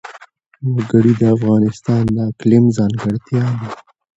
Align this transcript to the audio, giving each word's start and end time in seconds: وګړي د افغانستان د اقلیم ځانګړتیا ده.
وګړي 0.73 1.13
د 1.19 1.23
افغانستان 1.35 2.03
د 2.15 2.17
اقلیم 2.31 2.65
ځانګړتیا 2.77 3.43
ده. 3.59 3.67